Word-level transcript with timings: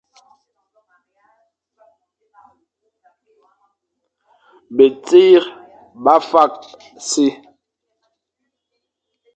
Betsir 4.75 5.43
ba 6.03 6.13
fakh 6.29 6.61
si. 7.09 7.27